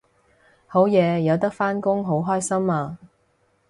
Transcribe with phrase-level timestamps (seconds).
[0.65, 2.97] 好嘢有得返工好開心啊！